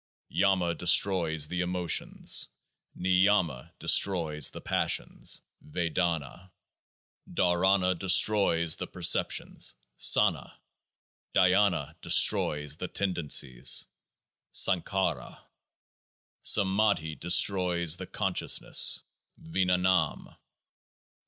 Yama 0.29 0.73
destroys 0.73 1.47
the 1.47 1.61
emotions. 1.61 2.49
^ 2.97 2.99
Niyama 2.99 3.69
destroys 3.77 4.49
the 4.49 4.59
passions. 4.59 5.43
J 5.61 5.91
(Vedana). 5.91 6.49
Dharana 7.31 7.93
destroys 7.99 8.77
the 8.77 8.87
perceptions 8.87 9.75
(Sanna). 9.97 10.57
Dhyana 11.35 11.97
destroys 12.01 12.77
the 12.77 12.87
tendencies 12.87 13.85
(Sankhara). 14.51 15.43
Samadhi 16.41 17.13
destroys 17.13 17.97
the 17.97 18.07
consciousness 18.07 19.03
(Vinnanam). 19.39 20.35